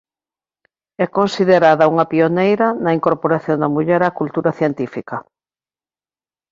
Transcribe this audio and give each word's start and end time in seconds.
É 1.05 1.07
considerada 1.17 1.89
unha 1.93 2.09
pioneira 2.13 2.67
na 2.83 2.91
incorporación 2.97 3.57
da 3.59 3.69
muller 3.75 4.01
á 4.07 4.09
cultura 4.19 4.51
científica. 4.59 5.17